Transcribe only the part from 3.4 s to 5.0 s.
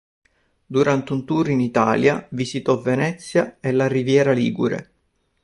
e la Riviera ligure.